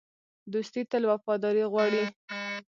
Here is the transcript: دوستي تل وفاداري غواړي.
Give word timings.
دوستي 0.53 0.81
تل 0.91 1.03
وفاداري 1.11 1.63
غواړي. 1.71 2.03